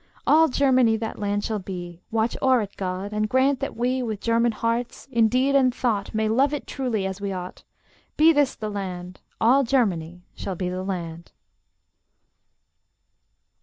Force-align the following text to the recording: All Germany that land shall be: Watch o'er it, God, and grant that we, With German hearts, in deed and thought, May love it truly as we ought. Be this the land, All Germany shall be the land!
All 0.25 0.47
Germany 0.47 0.97
that 0.97 1.19
land 1.19 1.43
shall 1.43 1.59
be: 1.59 2.01
Watch 2.09 2.35
o'er 2.41 2.61
it, 2.61 2.75
God, 2.75 3.13
and 3.13 3.29
grant 3.29 3.59
that 3.59 3.77
we, 3.77 4.01
With 4.01 4.19
German 4.19 4.51
hearts, 4.51 5.07
in 5.11 5.27
deed 5.27 5.53
and 5.53 5.75
thought, 5.75 6.11
May 6.11 6.27
love 6.27 6.55
it 6.55 6.65
truly 6.65 7.05
as 7.05 7.21
we 7.21 7.31
ought. 7.31 7.63
Be 8.17 8.33
this 8.33 8.55
the 8.55 8.71
land, 8.71 9.19
All 9.39 9.63
Germany 9.63 10.23
shall 10.33 10.55
be 10.55 10.69
the 10.69 10.81
land! 10.83 11.31